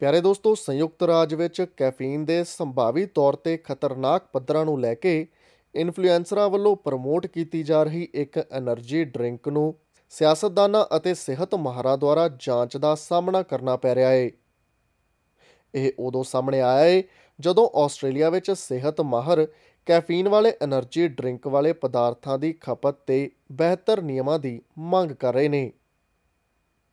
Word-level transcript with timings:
ਪਿਆਰੇ 0.00 0.20
ਦੋਸਤੋ 0.20 0.54
ਸੰਯੁਕਤ 0.54 1.02
ਰਾਜ 1.02 1.34
ਵਿੱਚ 1.34 1.60
ਕੈਫੀਨ 1.76 2.24
ਦੇ 2.24 2.42
ਸੰਭਾਵੀ 2.44 3.04
ਤੌਰ 3.06 3.36
ਤੇ 3.36 3.56
ਖਤਰਨਾਕ 3.56 4.26
ਪੱਧਰਾਂ 4.32 4.64
ਨੂੰ 4.64 4.80
ਲੈ 4.80 4.94
ਕੇ 4.94 5.26
ਇਨਫਲੂਐਂਸਰਾਂ 5.74 6.48
ਵੱਲੋਂ 6.50 6.74
ਪ੍ਰਮੋਟ 6.76 7.26
ਕੀਤੀ 7.26 7.62
ਜਾ 7.62 7.82
ਰਹੀ 7.82 8.06
ਇੱਕ 8.14 8.38
એનર્ਜੀ 8.38 9.02
ਡਰਿੰਕ 9.04 9.48
ਨੂੰ 9.48 9.74
ਸਿਆਸਤਦਾਨਾਂ 10.12 10.84
ਅਤੇ 10.96 11.12
ਸਿਹਤ 11.14 11.54
ਮਾਹਰਾਂ 11.54 11.96
ਦੁਆਰਾ 11.98 12.28
ਜਾਂਚ 12.40 12.76
ਦਾ 12.76 12.94
ਸਾਹਮਣਾ 12.94 13.42
ਕਰਨਾ 13.42 13.76
ਪੈ 13.76 13.94
ਰਿਹਾ 13.94 14.10
ਹੈ 14.10 14.30
ਇਹ 15.74 15.92
ਉਦੋਂ 15.98 16.22
ਸਾਹਮਣੇ 16.24 16.60
ਆਇਆ 16.60 16.84
ਹੈ 16.84 17.02
ਜਦੋਂ 17.38 17.68
ਆਸਟ੍ਰੇਲੀਆ 17.74 18.30
ਵਿੱਚ 18.30 18.50
ਸਿਹਤ 18.50 19.00
ਮਾਹਰ 19.00 19.46
ਕੈਫੀਨ 19.86 20.28
ਵਾਲੇ 20.28 20.52
એનર્ਜੀ 20.62 21.06
ਡਰਿੰਕ 21.08 21.46
ਵਾਲੇ 21.48 21.72
ਪਦਾਰਥਾਂ 21.72 22.38
ਦੀ 22.38 22.52
ਖਪਤ 22.52 22.96
ਤੇ 23.06 23.30
ਬਿਹਤਰ 23.52 24.02
ਨਿਯਮਾਂ 24.02 24.38
ਦੀ 24.38 24.60
ਮੰਗ 24.78 25.12
ਕਰ 25.12 25.34
ਰਹੇ 25.34 25.48
ਨੇ 25.48 25.70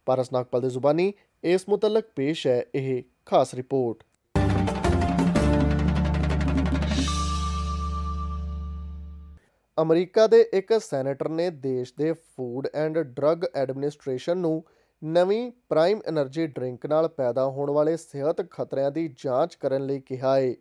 ਪਰਸਨਾਕਪਲ 0.08 0.62
ਦੇ 0.62 0.70
ਜ਼ੁਬਾਨੀ 0.70 1.12
ਇਸ 1.44 1.70
ਮੁਤਲਕ 1.70 2.06
ਪੇਸ਼ 2.16 2.48
ਹੈ 2.48 2.64
ਇਹ 2.76 3.04
ਖਾਸ 3.26 3.54
ਰਿਪੋਰਟ 3.54 4.04
ਅਮਰੀਕਾ 9.78 10.26
ਦੇ 10.28 10.40
ਇੱਕ 10.54 10.74
ਸੈਨੇਟਰ 10.80 11.30
ਨੇ 11.30 11.50
ਦੇਸ਼ 11.50 11.94
ਦੇ 11.98 12.12
ਫੂਡ 12.14 12.68
ਐਂਡ 12.74 12.98
ਡਰੱਗ 12.98 13.44
ਐਡਮਿਨਿਸਟ੍ਰੇਸ਼ਨ 13.56 14.38
ਨੂੰ 14.38 14.64
ਨਵੀਂ 15.04 15.52
ਪ੍ਰਾਈਮ 15.70 16.00
એનર્ਜੀ 16.10 16.48
ਡਰਿੰਕ 16.48 16.86
ਨਾਲ 16.86 17.08
ਪੈਦਾ 17.08 17.46
ਹੋਣ 17.46 17.72
ਵਾਲੇ 17.72 17.98
ਸਿਹਤ 17.98 18.42
ਖਤਰਿਆਂ 18.52 18.92
ਦੀ 18.92 19.08
ਜਾਂਚ 19.18 19.56
ਕਰਨ 19.56 19.86
ਲਈ 19.86 20.00
ਕਿਹਾ 20.00 20.36
ਹੈ 20.36 20.54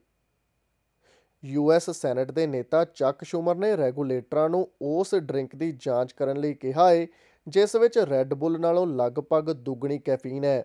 ਯੂਐਸ 1.42 1.90
ਸੈਨੇਟ 1.90 2.30
ਦੇ 2.30 2.46
ਨੇਤਾ 2.46 2.84
ਚੱਕ 2.84 3.24
ਸ਼ੂਮਰ 3.24 3.56
ਨੇ 3.56 3.76
ਰੈਗੂਲੇਟਰਾਂ 3.76 4.48
ਨੂੰ 4.48 4.68
ਉਸ 4.82 5.14
ਡਰਿੰਕ 5.14 5.56
ਦੀ 5.56 5.72
ਜਾਂਚ 5.80 6.12
ਕਰਨ 6.12 6.40
ਲਈ 6.40 6.54
ਕਿਹਾ 6.54 6.90
ਹੈ 6.90 7.06
ਜਿਸ 7.46 7.76
ਵਿੱਚ 7.76 7.98
ਰੈੱਡ 8.10 8.34
ਬੁੱਲ 8.34 8.58
ਨਾਲੋਂ 8.60 8.86
ਲਗਭਗ 8.86 9.50
ਦੁੱਗਣੀ 9.52 9.98
ਕੈਫੀਨ 9.98 10.44
ਹੈ 10.44 10.62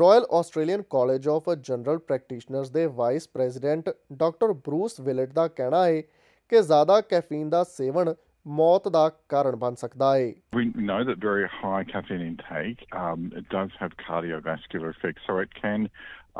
royal 0.00 0.26
Australian 0.32 0.82
college 0.90 1.28
of 1.28 1.50
general 1.50 1.98
practitioners 1.98 2.70
ਦੇ 2.70 2.86
vice 2.96 3.28
president 3.28 3.90
doctor 4.12 4.52
Bruce 4.66 5.00
Wilt 5.00 5.32
ਦਾ 5.32 5.46
ਕਹਿਣਾ 5.48 5.84
ਹੈ 5.86 6.00
ਕਿ 6.52 6.62
ਜ਼ਿਆਦਾ 6.62 7.00
ਕੈਫੀਨ 7.00 7.48
ਦਾ 7.50 7.62
ਸੇਵਨ 7.64 8.14
ਮੌਤ 8.46 8.88
ਦਾ 8.88 9.08
ਕਾਰਨ 9.28 9.56
ਬਣ 9.56 9.74
ਸਕਦਾ 9.74 10.16
ਹੈ 10.16 10.32
we 10.56 10.64
know 10.88 10.98
that 11.04 11.22
very 11.22 11.46
high 11.52 11.82
caffeine 11.92 12.24
intake 12.24 12.82
um, 13.02 13.22
it 13.40 13.46
does 13.54 13.78
have 13.82 13.94
cardiovascular 14.02 14.90
effects 14.90 15.28
so 15.28 15.38
it 15.44 15.54
can 15.60 15.86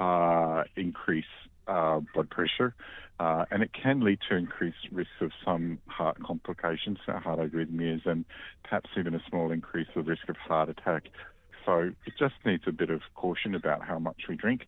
uh, 0.00 0.64
increase 0.77 1.33
uh, 1.67 2.00
blood 2.12 2.30
pressure, 2.30 2.75
uh, 3.20 3.44
and 3.50 3.62
it 3.62 3.70
can 3.72 4.00
lead 4.00 4.19
to 4.28 4.36
increased 4.36 4.89
risk 4.92 5.11
of 5.20 5.30
some 5.44 5.78
heart 5.86 6.22
complications, 6.22 6.98
heart 7.06 7.39
arrhythmias, 7.39 8.06
and 8.06 8.25
perhaps 8.62 8.91
even 8.98 9.14
a 9.14 9.22
small 9.28 9.50
increase 9.53 9.89
of 9.97 10.06
risk 10.06 10.28
of 10.28 10.36
heart 10.36 10.69
attack. 10.69 11.05
So 11.64 11.91
it 12.06 12.14
just 12.19 12.34
needs 12.44 12.64
a 12.67 12.72
bit 12.72 12.91
of 12.91 13.00
caution 13.14 13.55
about 13.55 13.83
how 13.84 13.98
much 13.98 14.22
we 14.28 14.36
drink, 14.36 14.67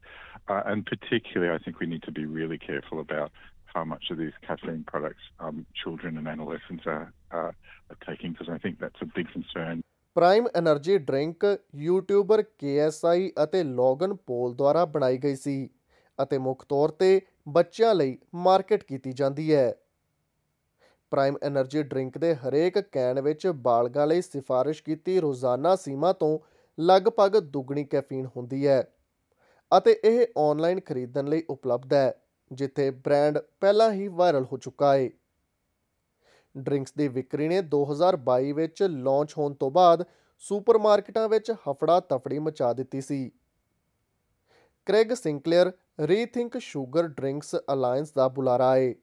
uh, 0.48 0.62
and 0.64 0.86
particularly, 0.86 1.54
I 1.54 1.58
think 1.62 1.80
we 1.80 1.86
need 1.86 2.02
to 2.04 2.12
be 2.12 2.24
really 2.24 2.58
careful 2.58 3.00
about 3.00 3.30
how 3.74 3.84
much 3.84 4.04
of 4.10 4.16
these 4.16 4.32
caffeine 4.46 4.84
products 4.86 5.20
um, 5.38 5.66
children 5.84 6.16
and 6.16 6.26
adolescents 6.26 6.84
are, 6.86 7.12
are, 7.30 7.54
are 7.90 7.98
taking, 8.06 8.32
because 8.32 8.48
I 8.48 8.58
think 8.58 8.78
that's 8.80 9.02
a 9.02 9.06
big 9.06 9.28
concern. 9.32 9.82
Prime 10.14 10.46
energy 10.56 10.98
drink 10.98 11.58
YouTuber 11.74 12.40
KSI 12.40 13.30
ਅਤੇ 13.44 13.62
Logan 13.64 14.14
Paul 14.14 14.54
ਦੁਆਰਾ 14.54 14.84
ਬਣਾਈ 14.84 15.18
ਗਈ 15.18 15.34
ਸੀ 15.34 15.70
ਅਤੇ 16.18 16.38
ਮੁੱਖ 16.38 16.64
ਤੌਰ 16.68 16.90
ਤੇ 16.90 17.20
ਬੱਚਿਆਂ 17.48 17.94
ਲਈ 17.94 18.16
ਮਾਰਕੀਟ 18.34 18.82
ਕੀਤੀ 18.82 19.12
ਜਾਂਦੀ 19.12 19.54
ਹੈ 19.54 19.72
ਪ੍ਰਾਈਮ 21.12 21.36
એનર્ਜੀ 21.46 21.82
ਡਰਿੰਕ 21.82 22.18
ਦੇ 22.18 22.34
ਹਰੇਕ 22.34 22.78
ਕੈਨ 22.92 23.20
ਵਿੱਚ 23.20 23.46
ਬਾਲਗਾਂ 23.46 24.06
ਲਈ 24.06 24.22
ਸਿਫਾਰਿਸ਼ 24.22 24.82
ਕੀਤੀ 24.82 25.18
ਰੋਜ਼ਾਨਾ 25.20 25.74
ਸੀਮਾ 25.76 26.12
ਤੋਂ 26.12 26.38
ਲਗਭਗ 26.78 27.36
ਦੁੱਗਣੀ 27.40 27.84
ਕੈਫੀਨ 27.84 28.26
ਹੁੰਦੀ 28.26 28.66
ਹੈ 28.66 28.82
ਅਤੇ 29.72 29.92
ਇਹ 30.04 30.26
ਆਨਲਾਈਨ 30.38 30.80
ਖਰੀਦਣ 30.80 31.28
ਲਈ 31.28 31.42
ਉਪਲਬਧ 31.50 31.92
ਹੈ 31.92 32.12
ਜਿੱਥੇ 32.50 32.90
ਬ੍ਰਾਂਡ 32.90 33.38
ਪਹਿਲਾਂ 33.60 33.90
ਹੀ 33.92 34.08
ਵਾਇਰਲ 34.08 34.44
ਹੋ 34.44 34.56
ਚੁੱਕਾ 34.56 34.94
ਹੈ 34.94 35.08
ਡਰਿੰਕਸ 36.54 36.92
ਦੀ 36.96 37.08
ਵਿਕਰੀ 37.08 37.48
ਨੇ 37.48 37.62
2022 37.74 38.52
ਵਿੱਚ 38.52 38.82
ਲਾਂਚ 38.82 39.34
ਹੋਣ 39.38 39.54
ਤੋਂ 39.54 39.70
ਬਾਅਦ 39.70 40.04
ਸੁਪਰਮਾਰਕਟਾਂ 40.44 41.28
ਵਿੱਚ 41.28 41.50
ਹਫੜਾ 41.70 41.98
ਤਫੜੀ 42.00 42.38
ਮਚਾ 42.38 42.72
ਦਿੱਤੀ 42.72 43.00
ਸੀ 43.00 43.30
Craig 44.86 45.12
Sinclair 45.12 45.72
rethink 46.08 46.56
sugar 46.56 47.08
drinks 47.08 47.54
alliance 47.72 48.12
ਦਾ 48.14 48.28
ਬੁਲਾਰਾ 48.38 48.76
ਏ 48.76 48.94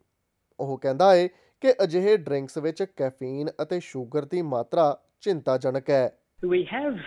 ਉਹ 0.59 0.78
ਕਹਿੰਦਾ 0.78 1.14
ਏ 1.16 1.28
ਕਿ 1.62 1.74
ਅਜਿਹੇ 1.84 2.18
ਡਰਿੰਕਸ 2.18 2.58
ਵਿੱਚ 2.58 2.84
ਕੈਫੀਨ 2.97 3.50
ਅਤੇ 3.62 3.80
슈ਗਰ 3.88 4.25
ਦੀ 4.25 4.41
ਮਾਤਰਾ 4.56 4.96
ਚਿੰਤਾਜਨਕ 5.22 5.90
ਹੈ 5.90 6.06
We 6.44 6.59
have 6.69 6.96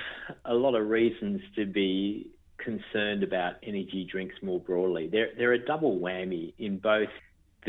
a 0.51 0.55
lot 0.59 0.77
of 0.77 0.85
reasons 0.91 1.43
to 1.57 1.65
be 1.73 1.89
concerned 2.63 3.25
about 3.27 3.59
energy 3.71 3.99
drinks 4.13 4.39
more 4.51 4.61
broadly. 4.69 5.03
there 5.15 5.27
there 5.41 5.51
a 5.57 5.59
double 5.71 5.99
whammy 6.05 6.45
in 6.69 6.79
both 6.87 7.19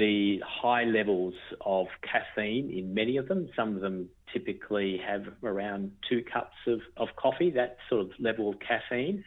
the 0.00 0.14
high 0.54 0.86
levels 0.86 1.42
of 1.62 1.98
caffeine 2.08 2.70
in 2.80 2.94
many 2.94 3.18
of 3.18 3.28
them. 3.28 3.42
Some 3.58 3.76
of 3.76 3.82
them 3.82 3.98
typically 4.32 4.92
have 5.08 5.28
around 5.44 5.92
two 6.10 6.22
cups 6.32 6.72
of, 6.76 6.82
of 6.98 7.14
coffee, 7.16 7.50
that 7.52 7.78
sort 7.90 8.02
of 8.06 8.12
level 8.30 8.50
of 8.50 8.60
caffeine. 8.60 9.24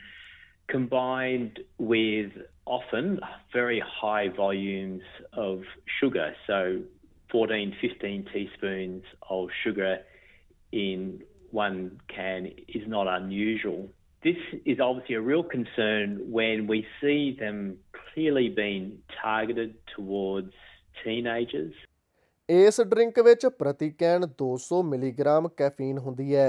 combined 0.70 1.58
with 1.78 2.30
often 2.66 3.18
very 3.52 3.82
high 3.84 4.28
volumes 4.28 5.02
of 5.32 5.62
sugar. 6.00 6.34
So 6.46 6.82
14, 7.30 7.74
15 7.80 8.26
teaspoons 8.32 9.04
of 9.28 9.48
sugar 9.62 9.98
in 10.72 11.20
one 11.50 12.00
can 12.08 12.46
is 12.68 12.86
not 12.86 13.06
unusual. 13.08 13.88
This 14.22 14.36
is 14.64 14.78
obviously 14.80 15.16
a 15.16 15.20
real 15.20 15.42
concern 15.42 16.18
when 16.30 16.66
we 16.66 16.86
see 17.00 17.36
them 17.38 17.76
clearly 17.92 18.48
being 18.48 18.98
targeted 19.22 19.74
towards 19.94 20.52
teenagers. 21.04 21.74
ਇਸ 22.48 22.80
drink 22.90 23.18
ਵਿੱਚ 23.24 23.46
ਪ੍ਰਤੀ 23.58 23.90
can 23.98 24.24
200 24.42 24.82
milligram 24.84 25.48
caffeine 25.56 25.98
ਹੁੰਦੀ 25.98 26.34
ਹੈ 26.36 26.49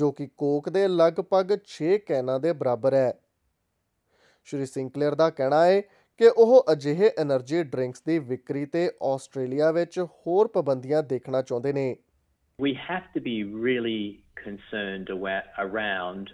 ਜੋ 0.00 0.10
ਕਿ 0.12 0.26
Coke 0.36 0.68
ਦੇ 0.76 0.86
ਲਗਭਗ 0.88 1.52
6 1.72 1.96
ਕੈਨਾਂ 2.06 2.38
ਦੇ 2.40 2.52
ਬਰਾਬਰ 2.60 2.94
ਹੈ 2.94 3.12
ਸ਼੍ਰੀ 4.46 4.66
ਸਿੰਕਲੇਅਰ 4.66 5.14
ਦਾ 5.14 5.28
ਕਹਿਣਾ 5.30 5.64
ਹੈ 5.64 5.80
ਕਿ 6.20 6.28
ਉਹ 6.36 6.64
ਅਜਿਹੇ 6.72 7.10
એનર્ਜੀ 7.22 7.62
ਡਰਿੰਕਸ 7.62 8.02
ਦੀ 8.06 8.18
ਵਿਕਰੀ 8.28 8.64
ਤੇ 8.74 8.88
ਆਸਟ੍ਰੇਲੀਆ 9.04 9.70
ਵਿੱਚ 9.72 9.98
ਹੋਰ 10.00 10.48
ਪਾਬੰਦੀਆਂ 10.54 11.02
ਦੇਖਣਾ 11.02 11.42
ਚਾਹੁੰਦੇ 11.42 11.72
ਨੇ 11.72 11.94
We 12.58 12.72
have 12.82 13.08
to 13.14 13.20
be 13.20 13.36
really 13.64 14.02
concerned 14.42 15.10
around 15.62 16.30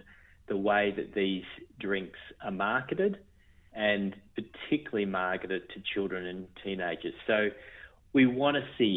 the 0.50 0.58
way 0.66 0.82
that 0.98 1.08
these 1.14 1.48
drinks 1.84 2.20
are 2.48 2.52
marketed 2.58 3.16
and 3.74 4.14
particularly 4.36 5.06
marketed 5.06 5.66
to 5.70 5.82
children 5.92 6.26
and 6.26 6.46
teenagers. 6.62 7.14
So 7.26 7.38
we 8.14 8.26
want 8.26 8.56
to 8.56 8.64
see 8.78 8.94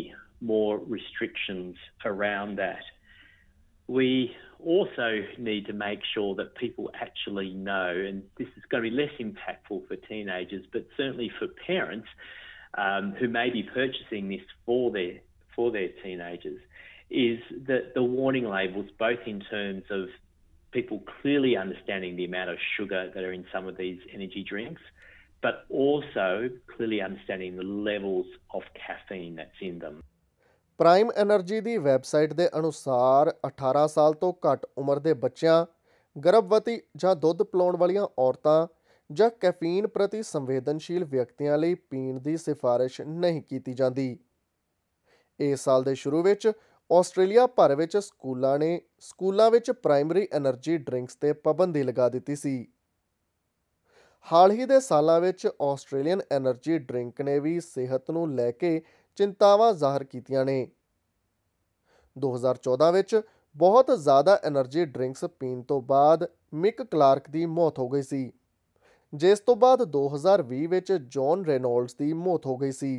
more 0.41 0.78
restrictions 0.97 1.75
around 2.06 2.57
that. 2.57 2.83
we 3.88 4.35
also 4.59 5.22
need 5.38 5.67
to 5.67 5.73
make 5.73 6.00
sure 6.13 6.35
that 6.35 6.56
people 6.56 6.89
actually 7.00 7.53
know, 7.53 7.94
and 7.95 8.23
this 8.38 8.47
is 8.57 8.63
going 8.69 8.83
to 8.83 8.89
be 8.89 8.95
less 8.95 9.11
impactful 9.19 9.88
for 9.88 9.95
teenagers, 10.07 10.66
but 10.73 10.85
certainly 10.97 11.31
for 11.38 11.47
parents 11.67 12.07
um, 12.78 13.13
who 13.19 13.28
may 13.28 13.50
be 13.50 13.63
purchasing 13.63 14.29
this 14.29 14.41
for 14.66 14.91
their 14.91 15.19
for 15.56 15.72
their 15.72 15.88
teenagers, 16.03 16.59
is 17.09 17.39
that 17.67 17.94
the 17.94 18.03
warning 18.03 18.45
labels, 18.45 18.88
both 19.00 19.19
in 19.25 19.39
terms 19.39 19.83
of 19.89 20.09
people 20.72 21.01
clearly 21.22 21.56
understanding 21.56 22.17
the 22.17 22.25
amount 22.25 22.50
of 22.50 22.57
sugar 22.75 23.09
that 23.13 23.23
are 23.23 23.31
in 23.31 23.45
some 23.53 23.66
of 23.66 23.78
these 23.78 24.00
energy 24.13 24.44
drinks, 24.47 24.81
but 25.41 25.66
also 25.69 26.50
clearly 26.75 27.01
understanding 27.01 27.56
the 27.56 27.63
levels 27.63 28.25
of 28.53 28.63
caffeine 28.73 29.35
that's 29.35 29.56
in 29.62 29.80
them. 29.80 30.03
Prime 30.80 31.12
energy 31.12 31.59
ਦੀ 31.62 31.77
website 31.77 32.33
ਦੇ 32.33 32.50
ਅਨੁਸਾਰ 32.57 33.33
18 33.47 33.86
ਸਾਲ 33.88 34.13
ਤੋਂ 34.13 34.33
ਘੱਟ 34.45 34.65
ਉਮਰ 34.77 35.00
ਦੇ 35.00 35.13
ਬੱਚਿਆਂ 35.13 35.65
ਗਰਭਵਤੀ 36.15 36.81
ਜਾਂ 36.97 37.15
ਦੁੱਧ 37.15 37.44
ਪਿਲਾਉਣ 37.44 37.77
ਵਾਲੀਆਂ 37.77 38.07
ਔਰਤਾਂ 38.19 38.68
ਜਾਂ 39.09 39.30
ਕੈਫੀਨ 39.42 39.88
ਪ੍ਰਤੀ 39.88 40.21
ਸੰਵੇਦਨਸ਼ੀਲ 40.24 41.03
ਵਿਅਕਤੀਆਂ 41.06 41.57
ਲਈ 41.57 41.75
ਪੀਣ 41.75 42.19
ਦੀ 42.19 42.36
ਸਿਫਾਰਿਸ਼ 42.38 43.01
ਨਹੀਂ 43.01 43.42
ਕੀਤੀ 43.42 43.74
ਜਾਂਦੀ 43.74 44.18
ਇਸ 45.39 45.63
ਸਾਲ 45.63 45.83
ਦੇ 45.83 45.95
ਸ਼ੁਰੂ 45.95 46.21
ਵਿੱਚ 46.24 46.51
ਆਸਟ੍ਰੇਲੀਆ 46.89 47.47
ਭਰ 47.47 47.75
ਵਿੱਚ 47.75 47.97
ਸਕੂਲਾਂ 47.97 48.57
ਨੇ 48.59 48.80
ਸਕੂਲਾਂ 49.00 49.50
ਵਿੱਚ 49.51 49.71
ਪ੍ਰਾਇਮਰੀ 49.71 50.27
એનર્ਜੀ 50.36 50.77
ਡਰਿੰਕਸ 50.77 51.15
ਤੇ 51.15 51.33
ਪਾਬੰਦੀ 51.33 51.83
ਲਗਾ 51.83 52.09
ਦਿੱਤੀ 52.09 52.36
ਸੀ 52.36 52.65
ਹਾਲ 54.27 54.51
ਹੀ 54.51 54.65
ਦੇ 54.65 54.80
ਸਾਲਾਂ 54.80 55.19
ਵਿੱਚ 55.21 55.47
ਆਸਟ੍ਰੇਲੀਅਨ 55.62 56.21
એનર્ਜੀ 56.33 56.77
ਡਰਿੰਕ 56.77 57.21
ਨੇ 57.21 57.39
ਵੀ 57.39 57.59
ਸਿਹਤ 57.59 58.12
ਨੂੰ 58.12 58.30
ਲੈ 58.36 58.51
ਕੇ 58.51 58.81
ਚਿੰਤਾਵਾਂ 59.18 59.74
ਜ਼ਾਹਰ 59.74 60.03
ਕੀਤੀਆਂ 60.03 60.45
ਨੇ 60.45 60.68
2014 62.15 62.92
ਵਿੱਚ 62.94 63.21
ਬਹੁਤ 63.56 63.92
ਜ਼ਿਆਦਾ 63.92 64.39
એનર્ਜੀ 64.47 64.86
ਡਰਿੰਕਸ 64.86 65.25
ਪੀਣ 65.39 65.62
ਤੋਂ 65.62 65.81
ਬਾਅਦ 65.81 66.27
ਮਿਕ 66.53 66.81
ਕਲਾਰਕ 66.81 67.30
ਦੀ 67.30 67.45
ਮੌਤ 67.45 67.80
ਹੋ 67.80 67.88
ਗਈ 67.89 68.01
ਸੀ 68.01 68.31
ਜਿਸ 69.13 69.39
ਤੋਂ 69.39 69.56
ਬਾਅਦ 69.56 69.81
2020 69.92 70.65
ਵਿੱਚ 70.68 70.92
ਜੌਨ 70.94 71.45
ਰੈਨੋਲਡਸ 71.45 71.95
ਦੀ 71.95 72.13
ਮੌਤ 72.13 72.45
ਹੋ 72.45 72.57
ਗਈ 72.57 72.71
ਸੀ 72.71 72.99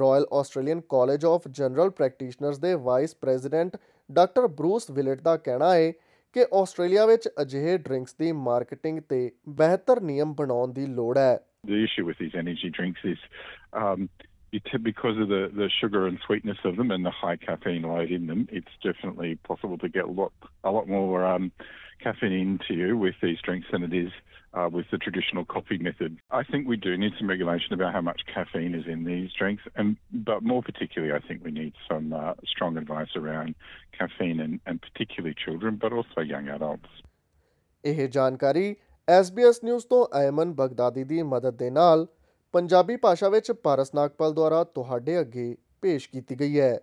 royal 0.00 0.26
Australian 0.32 0.80
college 0.88 1.24
of 1.24 1.48
general 1.48 1.90
practitioners 1.90 2.58
ਦੇ 2.58 2.74
vice 2.74 3.14
president 3.16 3.76
doctor 4.10 4.46
Bruce 4.46 4.90
Wilt 4.90 5.20
ਦਾ 5.22 5.36
ਕਹਿਣਾ 5.36 5.74
ਹੈ 5.74 5.90
ਕਿ 6.36 6.44
ਆਸਟ੍ਰੇਲੀਆ 6.54 7.06
ਵਿੱਚ 7.06 7.28
ਅਜਿਹੇ 7.42 7.76
ਡਰਿੰਕਸ 7.78 8.14
ਦੀ 8.14 8.32
ਮਾਰਕੀਟਿੰਗ 8.32 9.00
ਤੇ 9.00 9.30
ਬਿਹਤਰ 9.48 10.00
ਨਿਯਮ 10.00 10.34
ਬਣਾਉਣ 10.34 10.72
ਦੀ 10.72 10.86
ਲੋੜ 10.86 11.18
ਹੈ 11.18 11.38
The 11.66 11.78
issue 11.84 12.02
with 12.04 12.18
these 12.18 12.34
energy 12.34 12.68
drinks 12.70 13.00
is 13.04 13.22
um, 13.74 14.02
because 14.82 15.18
of 15.18 15.28
the, 15.28 15.50
the 15.54 15.68
sugar 15.80 16.06
and 16.06 16.18
sweetness 16.24 16.58
of 16.64 16.76
them 16.76 16.90
and 16.90 17.04
the 17.04 17.10
high 17.10 17.36
caffeine 17.36 17.82
load 17.82 18.10
in 18.10 18.26
them, 18.26 18.48
it's 18.50 18.68
definitely 18.82 19.36
possible 19.36 19.78
to 19.78 19.88
get 19.88 20.04
a 20.04 20.10
lot 20.10 20.32
a 20.64 20.70
lot 20.70 20.88
more 20.88 21.24
um, 21.24 21.52
caffeine 22.02 22.32
into 22.32 22.74
you 22.74 22.96
with 22.96 23.14
these 23.22 23.38
drinks 23.42 23.66
than 23.72 23.82
it 23.82 23.92
is 23.92 24.10
uh, 24.54 24.68
with 24.70 24.86
the 24.90 24.98
traditional 24.98 25.44
coffee 25.44 25.78
method. 25.78 26.18
I 26.30 26.42
think 26.44 26.66
we 26.66 26.76
do 26.76 26.96
need 26.96 27.12
some 27.18 27.28
regulation 27.28 27.72
about 27.74 27.92
how 27.92 28.00
much 28.00 28.22
caffeine 28.32 28.74
is 28.74 28.86
in 28.86 29.04
these 29.04 29.32
drinks, 29.32 29.62
and 29.74 29.96
but 30.12 30.42
more 30.42 30.62
particularly, 30.62 31.12
I 31.14 31.20
think 31.26 31.44
we 31.44 31.50
need 31.50 31.74
some 31.88 32.12
uh, 32.12 32.34
strong 32.46 32.76
advice 32.76 33.14
around 33.16 33.54
caffeine 33.98 34.40
and, 34.40 34.60
and 34.66 34.80
particularly 34.80 35.34
children, 35.34 35.76
but 35.76 35.92
also 35.92 36.20
young 36.20 36.48
adults. 36.48 36.88
ਇਹ 37.84 38.08
ਜਾਣਕਾਰੀ 38.08 38.76
SBS 39.08 39.58
news 39.64 39.86
ਤੋਂ 39.86 40.06
ਐਮਨ 40.18 40.52
ਬਗਦਾਦੀ 40.52 41.04
ਦੀ 41.04 41.22
ਮਦਦ 41.22 41.56
ਦੇ 41.56 41.70
ਨਾਲ 41.70 42.06
ਪੰਜਾਬੀ 42.54 42.96
ਭਾਸ਼ਾ 42.96 43.28
ਵਿੱਚ 43.28 43.50
ਪਾਰਸ 43.52 43.94
ਨਾਗਪਾਲ 43.94 44.32
ਦੁਆਰਾ 44.32 44.62
ਤੁਹਾਡੇ 44.64 45.20
ਅੱਗੇ 45.20 45.56
ਪੇਸ਼ 45.82 46.08
ਕੀਤੀ 46.10 46.40
ਗਈ 46.40 46.60
ਹੈ 46.60 46.78